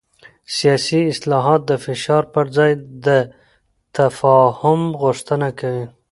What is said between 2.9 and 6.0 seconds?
د تفاهم غوښتنه کوي